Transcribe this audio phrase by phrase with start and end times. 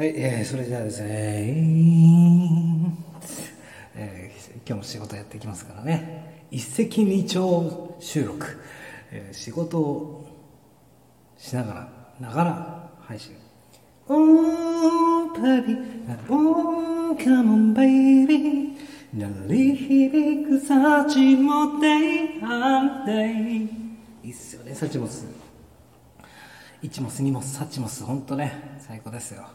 [0.00, 1.08] はい、えー、それじゃあですね、
[3.94, 8.46] えー、今日も仕事やっていきますからね、一石二鳥収録、
[9.10, 10.26] えー、仕事を
[11.36, 13.36] しながら、ながら配信。
[14.08, 15.76] Oh, baby,
[16.30, 18.78] oh, come on, baby.
[19.12, 23.32] 鳴り響くサチモデイハンデ
[24.24, 25.26] イいいっすよね、サチモス。
[26.82, 29.46] 1モス、2モス、サチモス、ほんとね、最高ですよ。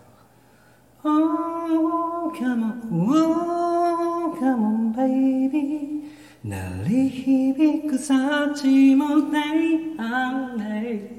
[1.08, 6.12] Oh, come on, oh, come on, baby.
[6.44, 11.16] 鳴り響くサチモデイハンデイ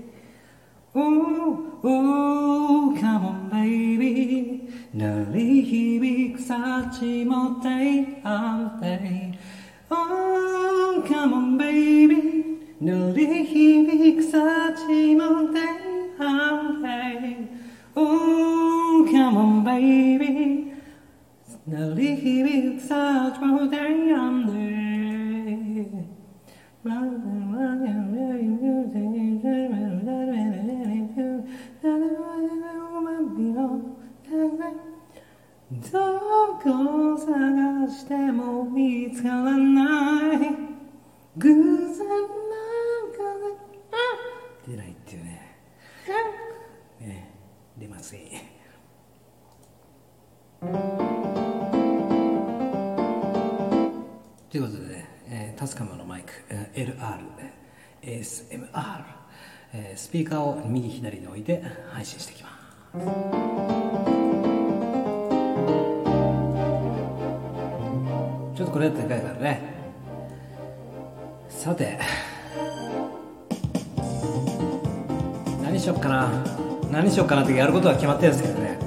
[0.95, 4.69] Oh, oh, come on, baby.
[4.95, 9.39] 鳴り響く幸も day and day.
[9.91, 12.59] Oh, come on, baby.
[12.81, 15.61] 鳴り響く幸も day
[16.19, 17.47] and day.
[17.95, 18.76] Oh,
[19.17, 20.73] come on, baby.
[21.67, 24.77] 鳴り響く幸も day and day.
[35.93, 35.99] ど
[36.63, 40.39] こ探しても見つからない
[41.37, 42.36] 偶然
[55.67, 56.33] スカマのマイク、
[56.75, 56.95] LR、
[58.03, 59.05] ASMR、
[59.97, 62.57] スピーカーを右左に置いて配信していきます。
[68.57, 69.61] ちょっとこれやってでかいからね。
[71.49, 71.99] さて。
[75.63, 76.31] 何しよっかな。
[76.93, 78.79] 何しよっかなってやることは決まってるんですけどね、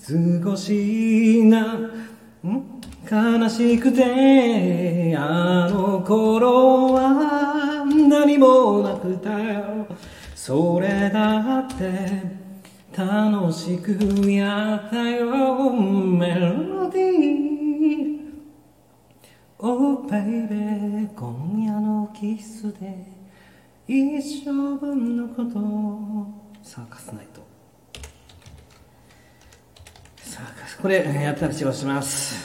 [0.00, 1.78] 少しな
[3.10, 9.86] 悲しくてあの頃は何もなくたよ。
[10.34, 12.38] それだって
[12.96, 15.70] 楽しくやったよ。
[15.70, 18.18] メロディー。
[19.58, 23.04] Oh baby 今夜のキスで
[23.88, 26.48] 一生分のことを。
[26.62, 27.26] サーカスナイ
[30.38, 30.44] さ
[30.78, 32.36] あこれやったら仕事します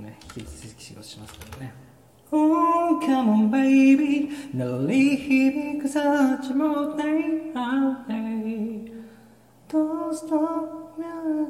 [0.00, 1.74] ね引き続き仕事しますからね
[2.32, 4.28] Oh, come on, baby.
[4.52, 8.92] 鳴り響くサチも day and day.
[9.68, 11.45] Don't stop me.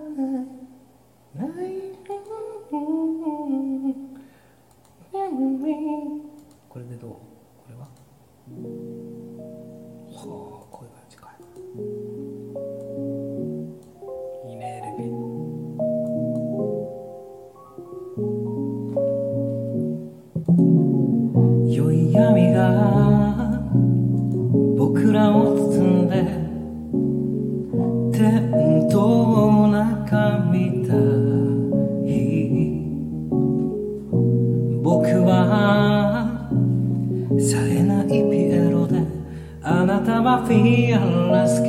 [40.07, 41.01] あなたはフィア
[41.33, 41.69] ラスカ。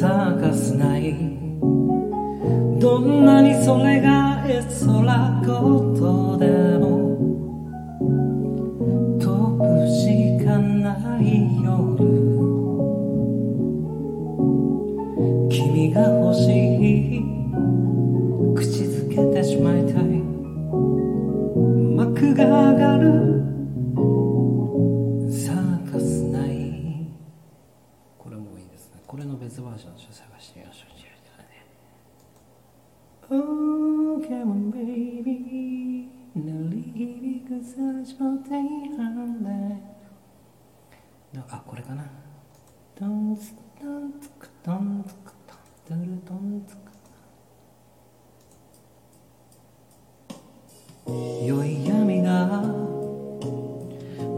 [0.00, 1.12] サーカスない。
[2.80, 6.19] どんなにそれがえそらこと。
[29.20, 30.90] れの別バージョンちょっと探してみましょう
[33.32, 36.08] Oh, come on, baby.
[36.34, 38.52] 鳴り響くサチモテイ
[38.96, 42.04] ハンデあ、これかな。
[42.98, 46.76] トンツトンツクトンツクトントゥルトンツ
[51.06, 52.64] ク良い闇が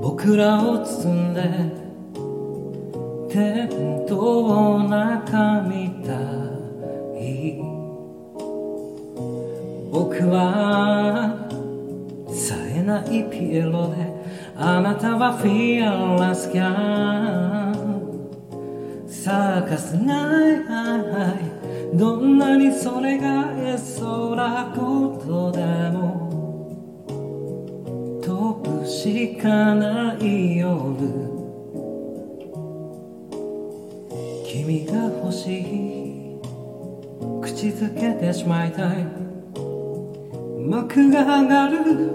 [0.02, 1.81] 僕らを包んで
[3.32, 6.12] テントを中見た
[7.19, 7.56] 日
[9.90, 11.49] 僕は
[12.29, 14.06] 冴えないピエロで
[14.55, 17.73] あなたはフィアラスキャン
[19.08, 26.20] サーカ探すないどんなにそれがえそうなことでも。
[28.23, 31.42] 飛ぶしかない夜。
[34.72, 36.40] 君が欲しい。
[37.42, 39.04] 口づけてしまいたい。
[40.66, 42.10] 幕が上がる。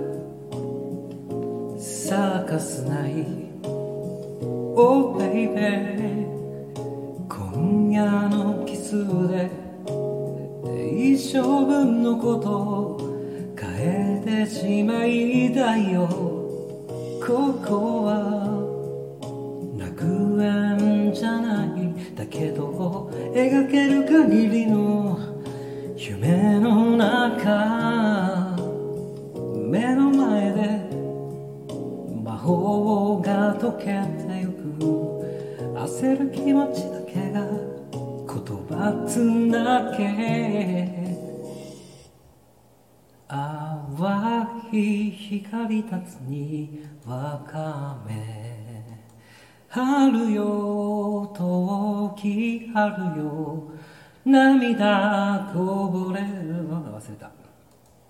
[1.79, 3.27] 探すない。
[3.63, 6.25] Oh baby
[7.29, 9.51] 今夜のキスで。
[10.95, 12.49] 一生分のこと。
[12.49, 12.97] を
[13.55, 16.07] 変えてしまいたいよ。
[17.23, 18.56] ここは。
[22.17, 25.19] だけど描ける限りの
[25.95, 28.57] 夢の中
[29.69, 30.89] 目の前で
[32.23, 34.79] 魔法が解けてゆく
[35.75, 37.45] 焦る気持ちだけが
[38.25, 38.35] 言
[38.67, 41.07] 葉つなげ。
[43.27, 48.56] 淡い光立つにわかめ
[49.69, 53.69] 春よ遠き春よ
[54.25, 57.31] 涙こぼれる忘れた。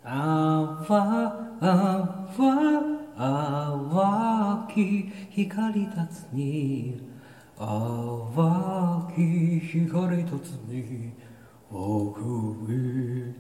[0.04, 2.16] あわあ
[3.18, 7.02] わ淡き光立つに
[7.58, 11.12] 淡き光立つに
[11.72, 12.22] 僕
[12.70, 13.34] へ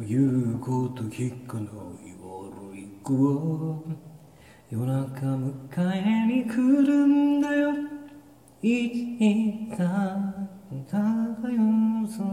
[0.00, 1.66] 言うこと聞かない
[2.20, 4.13] 悪い子は
[4.70, 5.52] 夜中迎
[5.94, 7.74] えに来るんだよ。
[8.62, 10.48] 一旦
[10.90, 11.02] ただ
[11.52, 11.60] よ
[12.08, 12.24] そ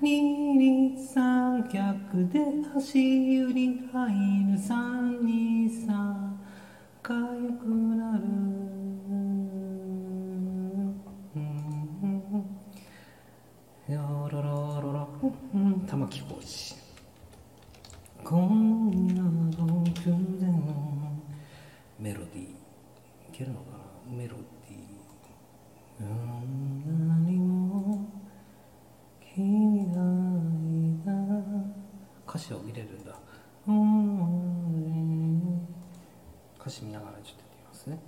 [0.00, 0.22] 二
[0.56, 2.40] 二三脚で
[2.76, 4.58] 足湯に入る。
[4.58, 6.40] 三二三
[7.02, 8.22] かゆくなる
[13.92, 15.08] よろろろろ
[15.86, 16.76] 玉置浩二
[18.24, 19.90] 今夜の偶
[20.40, 20.85] 然
[22.06, 22.54] メロディーい
[23.32, 24.16] けるのかな？
[24.16, 26.04] メロディー。
[26.04, 28.08] うん何も
[29.34, 29.94] 君が
[30.70, 31.10] いた
[32.28, 33.10] 歌詞を入れるんだ。
[36.60, 37.98] 歌詞見ながらちょっとやってみますね。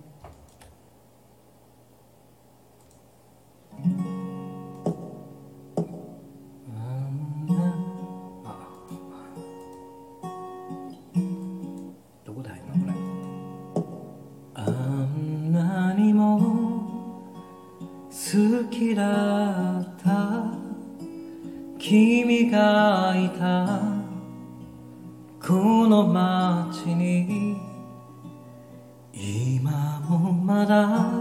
[30.48, 31.12] まだ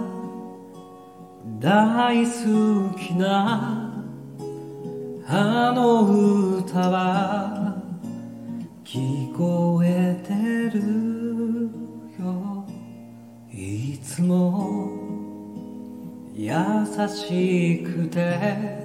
[1.59, 3.91] 大好きな
[5.27, 7.75] あの歌は
[8.85, 10.33] 聞こえて
[10.77, 10.81] る
[12.18, 12.65] よ。
[13.51, 14.94] いつも
[16.33, 16.53] 優
[17.09, 18.79] しくて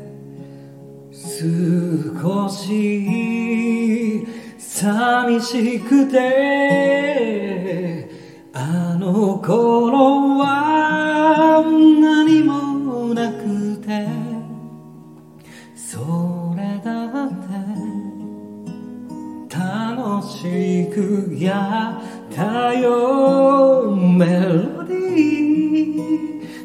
[1.13, 4.27] 少し
[4.59, 6.83] 寂しくて
[8.65, 11.65] あの頃は
[12.01, 14.07] 何もなくて
[15.75, 17.31] それだっ
[19.49, 22.01] て楽しくや
[22.31, 23.91] ったよ。
[23.97, 25.99] メロディ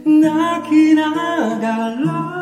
[0.06, 1.10] ー泣きな
[1.60, 2.37] がら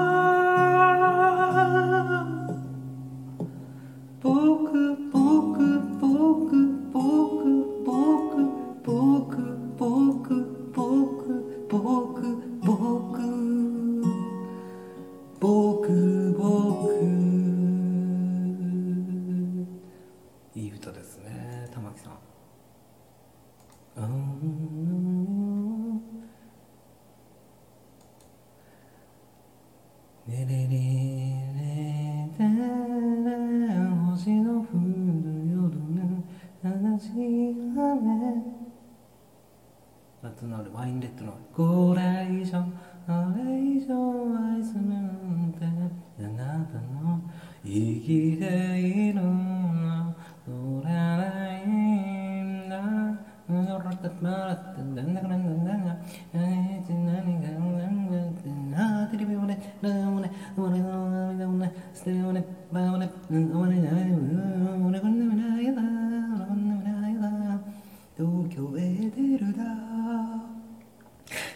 [68.18, 69.64] 東京へ出るだ。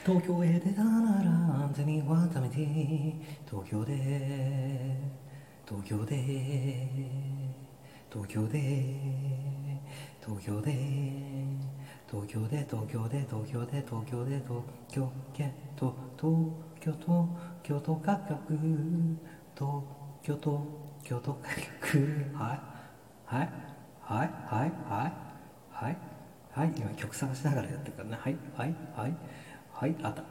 [0.05, 2.55] 東京へ出たなら手にはためて。
[3.49, 3.95] 東京で
[5.67, 6.15] 東京で
[8.09, 8.59] 東京で
[10.21, 10.71] 東京で
[12.09, 15.11] 東京で東京で東京で東京で東京で東京
[16.17, 17.29] 都
[17.65, 18.57] 京都歌曲
[19.55, 19.98] 東京
[20.37, 20.61] 都
[21.03, 21.49] 京都歌
[21.89, 22.59] 曲はい
[23.25, 23.49] はい
[24.01, 25.29] はいはいはい
[25.71, 25.97] はい
[26.51, 28.17] はい今曲探しながらやってるからね。
[28.19, 29.13] はいはいはい
[29.71, 30.23] はいあった。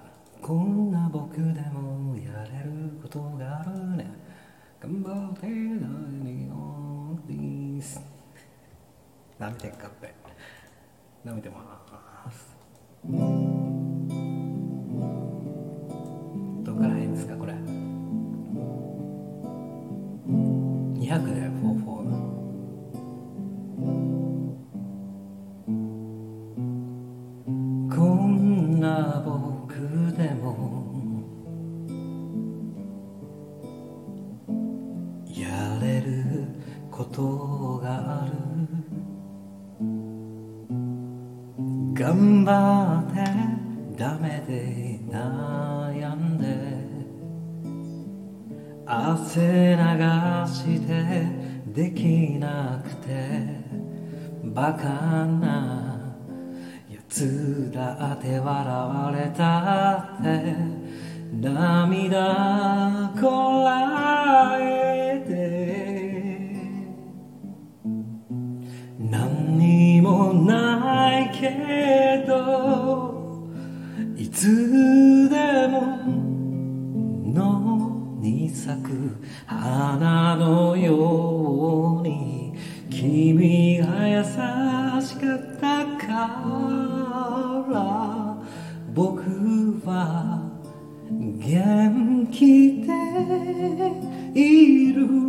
[0.42, 4.11] こんな僕でもやれることがあるね。
[4.80, 8.00] 頑張ってないよです。
[9.40, 10.14] 舐めてんかって。
[11.25, 12.57] 舐めてます。
[16.62, 17.78] どこから変ですかこれ。
[21.09, 21.88] 200で44
[27.97, 27.97] こ
[28.27, 29.73] んな僕
[30.19, 30.45] でも
[35.27, 36.45] やれる
[36.91, 38.33] ことがある。
[41.95, 43.25] 頑張って
[43.99, 45.78] ダメで悩ん
[48.90, 49.83] 汗流
[50.47, 51.26] して
[51.66, 53.61] できなくて
[54.42, 56.16] バカな
[56.88, 60.54] やつだって笑われたって
[61.38, 65.37] 涙こらえて
[68.99, 73.45] 何にもないけど
[74.16, 76.28] いつでも
[78.50, 82.55] 咲く花のように
[82.90, 86.09] 君が優しかったか
[87.71, 88.37] ら
[88.95, 89.21] 僕
[89.85, 90.43] は
[91.11, 92.93] 元気で
[94.35, 95.28] いる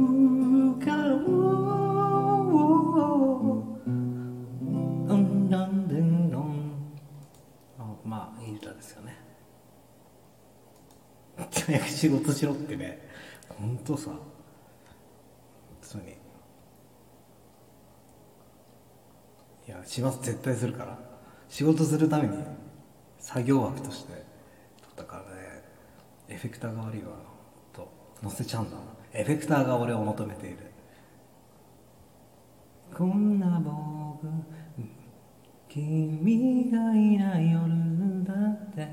[11.69, 12.99] 早く仕事しろってね。
[13.47, 14.09] ほんとさ。
[15.81, 16.03] 普通に。
[16.03, 16.15] い
[19.67, 20.19] やします。
[20.23, 20.97] 絶対するから。
[21.47, 22.43] 仕事するために
[23.19, 24.13] 作業枠として
[24.81, 25.63] 撮ったからね。
[26.29, 27.09] エフェクターが悪いわ。
[27.71, 27.91] と
[28.23, 28.77] 載せちゃうんだ
[29.13, 30.57] エフェクターが俺を求めている。
[32.95, 34.27] こんな僕
[35.67, 38.08] 君がいない夜。
[38.23, 38.87] だって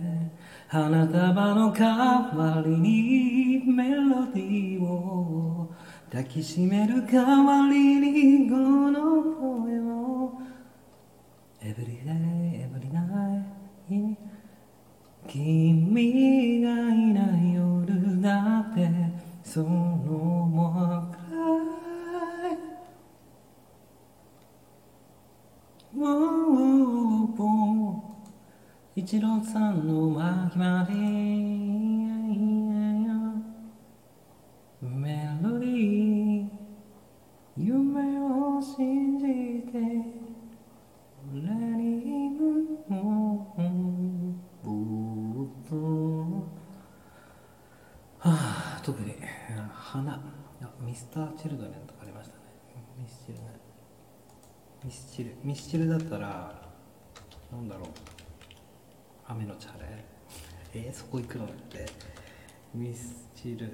[0.69, 5.71] 花束の代わりにメロディーを
[6.11, 10.06] 抱きしめる代わりにこの声を
[29.07, 30.93] 一郎さんの巻まで
[34.83, 36.49] メロディー
[37.57, 39.25] 夢を信じ
[39.71, 39.79] て
[41.33, 41.41] 俺
[41.77, 42.37] に
[42.89, 43.55] も
[45.55, 45.77] っと
[48.19, 49.15] はあ特に
[49.73, 50.21] 花あ
[50.81, 52.43] ミスター・チルドレンとかありましたね
[52.99, 53.45] ミスチルね
[54.85, 56.61] ミスチルミスチルだったら
[57.53, 58.16] なんだろう
[59.29, 60.05] 雨のチャレ。
[60.75, 61.87] えー、そこ行くのって。
[62.75, 63.73] ミスチル。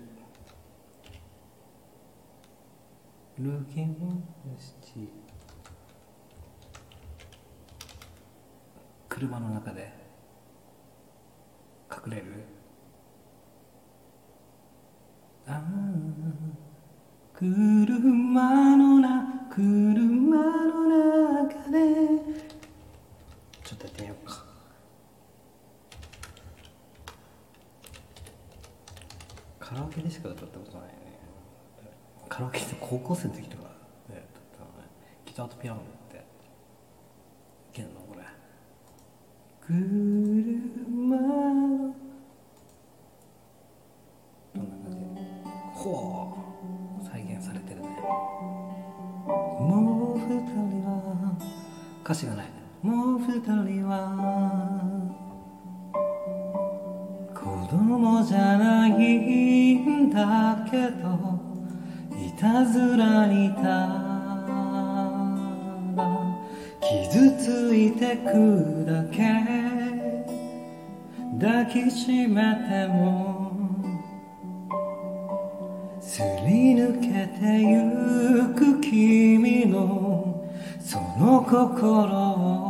[3.38, 3.88] ルーキン
[4.44, 5.08] ミスチ
[9.08, 9.92] 車の中で。
[11.90, 12.24] 隠れる。
[15.46, 15.62] ああ
[17.34, 21.78] 車のな車の中で
[23.64, 24.44] ちょっとやってみようか
[29.58, 30.94] カラオケでしか歌ったことないね。
[32.28, 33.64] カラオケって高校生の時とか
[34.08, 34.88] で歌ったのね。
[35.26, 36.16] ギターとピアノって。
[36.16, 36.20] い
[37.72, 38.22] けんのこれ。
[39.60, 39.76] 車
[57.72, 61.40] 供じゃないんだけど
[62.14, 63.62] いたずらにた
[65.96, 66.02] だ
[66.80, 69.72] 傷ついてくだけ。
[71.42, 73.50] 抱きしめても
[76.00, 80.48] すり抜けてゆく君の
[80.78, 82.61] その心を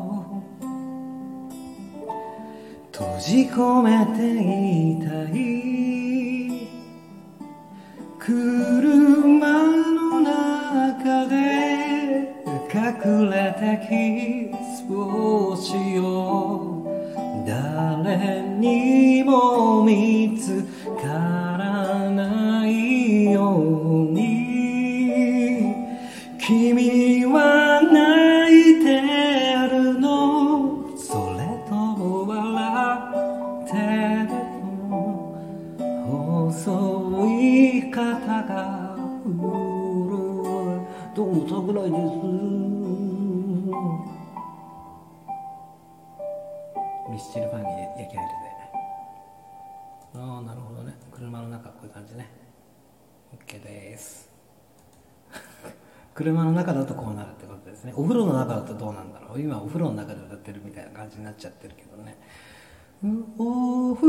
[3.24, 5.32] じ込めていたい
[8.18, 8.26] 車
[9.92, 11.32] の中で
[12.74, 13.92] 隠れてキ
[14.76, 16.02] スをしよ
[16.84, 17.46] う。
[17.46, 20.62] 誰にも見つ
[47.82, 48.52] スチルファンに焼き入れて。
[50.14, 50.94] ああなるほどね。
[51.10, 52.28] 車の中こういう感じね。
[53.46, 54.30] OK です。
[56.14, 57.94] 車の中だとこうなるってことですね。
[57.96, 59.40] お風呂の中だとどうなんだろう。
[59.40, 62.18] 今お風呂の中で歌ってるみたいな感じになっちゃってるけどね。
[63.38, 64.06] お風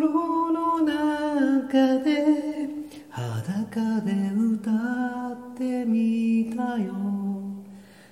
[0.00, 2.68] 呂の中で
[3.08, 6.92] 裸で歌ってみたよ。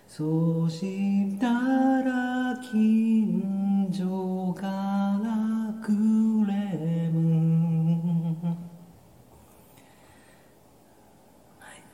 [0.06, 5.01] そうしたら近所か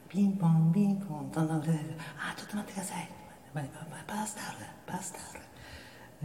[0.09, 1.73] ピンポンピンポンとなる
[2.19, 3.09] あちょっと待ってください。
[3.55, 3.63] バ
[4.07, 5.41] バスタオルバスタオル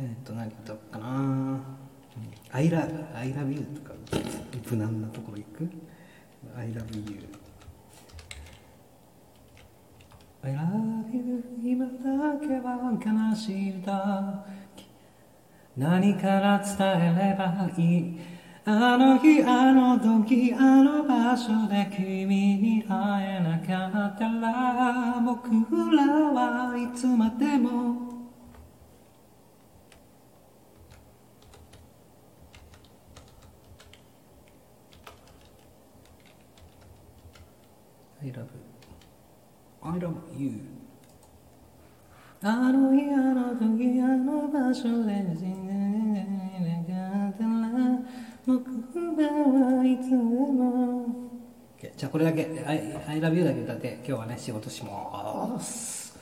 [0.09, 1.59] えっと何言っかな
[2.51, 3.93] 「I love, I love you」とか
[4.69, 5.69] 無難なところ行く
[6.55, 7.27] 「I love you」
[10.43, 11.91] I love you 今だ
[12.45, 12.99] けは
[13.31, 14.45] 悲しい歌
[15.77, 18.19] 何から伝えればいい？
[18.65, 25.50] あの日あの時あの場所で君に会えなかったら僕
[25.94, 28.14] らはいつまでも
[38.24, 38.48] 「I love
[39.81, 40.61] I love you」
[42.42, 45.62] あの日あの時あの場所で死
[52.13, 56.15] これだけ「I, I love you」だけ歌って今日はね仕事します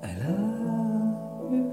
[0.00, 1.70] I love you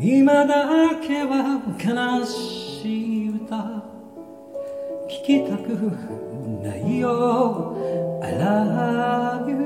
[0.00, 3.56] 今だけは悲しい歌。
[5.08, 5.70] 聞きたく
[6.62, 7.76] ないよ。
[8.22, 9.56] I love you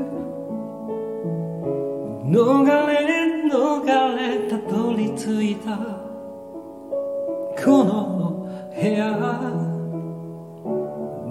[2.24, 3.04] 逃れ
[3.52, 3.84] 逃
[4.16, 5.95] れたどり着いた。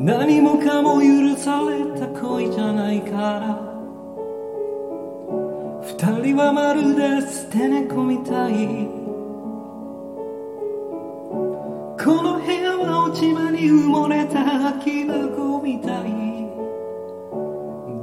[0.06, 3.58] 何もかも許された恋じゃないから。
[5.82, 8.88] 二人はまるで捨て猫みたい。
[11.98, 16.14] この部屋は落ち葉に埋もれた空き箱みたい。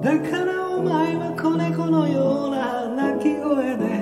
[0.02, 4.01] だからお前は子猫のような鳴き声で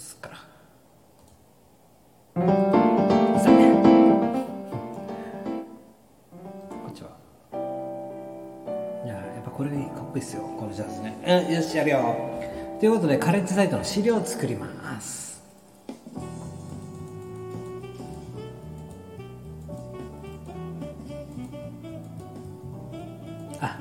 [10.17, 11.45] いっすよこのジャズね。
[11.47, 12.15] うんよしやるよ。
[12.79, 15.41] ということでカレッジサイトの資料を作ります。
[23.59, 23.77] あ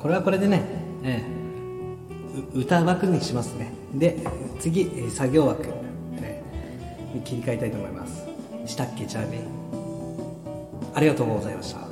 [0.00, 0.62] これはこれでね、
[1.02, 3.72] ええ、う歌枠にしますね。
[3.94, 4.18] で
[4.60, 5.64] 次作業枠、
[6.20, 8.26] えー切り替えたいと思います。
[8.66, 9.40] したっけチャーリー。
[10.94, 11.86] ありがとうございました。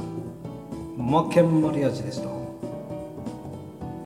[0.97, 2.44] マッケンマリアージでした